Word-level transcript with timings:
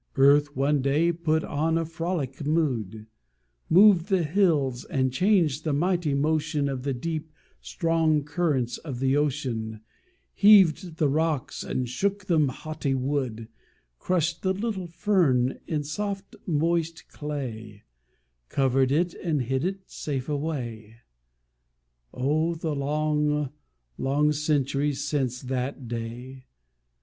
Earth 0.15 0.55
one 0.57 0.81
day 0.81 1.11
put 1.11 1.43
on 1.43 1.77
a 1.77 1.85
frolic 1.85 2.43
mood, 2.43 3.05
Moved 3.69 4.07
the 4.09 4.23
hills 4.23 4.83
and 4.85 5.13
changed 5.13 5.63
the 5.63 5.73
mighty 5.73 6.15
motion 6.15 6.67
Of 6.67 6.81
the 6.81 6.93
deep, 6.95 7.31
strong 7.61 8.23
currents 8.23 8.79
of 8.79 8.97
the 8.99 9.15
ocean, 9.15 9.81
Heaved 10.33 10.97
the 10.97 11.07
rocks, 11.07 11.61
and 11.63 11.87
shook 11.87 12.25
the 12.25 12.39
haughty 12.47 12.95
wood, 12.95 13.47
Crushed 13.99 14.41
the 14.41 14.53
little 14.55 14.87
fern 14.87 15.59
in 15.67 15.83
soft 15.83 16.35
moist 16.47 17.07
clay, 17.09 17.83
Covered 18.49 18.91
it 18.91 19.13
and 19.13 19.43
hid 19.43 19.63
it 19.63 19.81
safe 19.87 20.27
away. 20.27 20.95
Oh, 22.11 22.55
the 22.55 22.73
long, 22.75 23.51
long 23.99 24.31
centuries 24.31 25.03
since 25.03 25.43
that 25.43 25.87
day! 25.87 26.47